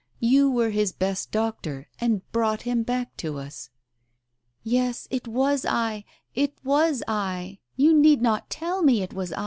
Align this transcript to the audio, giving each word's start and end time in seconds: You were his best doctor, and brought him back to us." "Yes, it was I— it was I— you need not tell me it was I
You 0.19 0.49
were 0.49 0.71
his 0.71 0.91
best 0.93 1.29
doctor, 1.29 1.87
and 1.99 2.23
brought 2.31 2.63
him 2.63 2.81
back 2.81 3.15
to 3.17 3.37
us." 3.37 3.69
"Yes, 4.63 5.07
it 5.11 5.27
was 5.27 5.63
I— 5.63 6.05
it 6.43 6.55
was 6.63 7.03
I— 7.07 7.59
you 7.77 7.93
need 7.93 8.19
not 8.19 8.49
tell 8.49 8.81
me 8.81 9.03
it 9.03 9.13
was 9.13 9.31
I 9.31 9.39